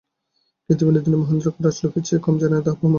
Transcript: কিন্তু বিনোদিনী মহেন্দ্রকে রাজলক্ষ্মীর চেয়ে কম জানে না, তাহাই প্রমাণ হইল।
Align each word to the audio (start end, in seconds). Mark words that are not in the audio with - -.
কিন্তু 0.69 0.81
বিনোদিনী 0.87 1.17
মহেন্দ্রকে 1.17 1.59
রাজলক্ষ্মীর 1.61 2.05
চেয়ে 2.07 2.23
কম 2.25 2.35
জানে 2.37 2.53
না, 2.53 2.61
তাহাই 2.61 2.77
প্রমাণ 2.77 2.81
হইল। 2.81 2.89